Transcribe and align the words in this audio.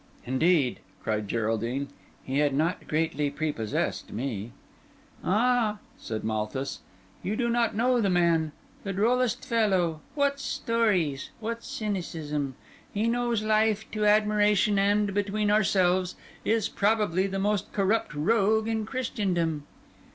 "Indeed!" 0.25 0.79
cried 1.03 1.27
Geraldine, 1.27 1.89
"he 2.23 2.39
had 2.39 2.55
not 2.55 2.87
greatly 2.87 3.29
prepossessed 3.29 4.11
me." 4.11 4.51
"Ah!" 5.23 5.77
said 5.95 6.21
Mr. 6.21 6.23
Malthus, 6.23 6.79
"you 7.21 7.35
do 7.35 7.47
not 7.49 7.75
know 7.75 8.01
the 8.01 8.09
man: 8.09 8.51
the 8.83 8.93
drollest 8.93 9.45
fellow! 9.45 10.01
What 10.15 10.39
stories! 10.39 11.29
What 11.39 11.63
cynicism! 11.63 12.55
He 12.91 13.07
knows 13.07 13.43
life 13.43 13.85
to 13.91 14.03
admiration 14.07 14.79
and, 14.79 15.13
between 15.13 15.51
ourselves, 15.51 16.15
is 16.43 16.67
probably 16.67 17.27
the 17.27 17.37
most 17.37 17.71
corrupt 17.71 18.15
rogue 18.15 18.67
in 18.67 18.87
Christendom." 18.87 19.67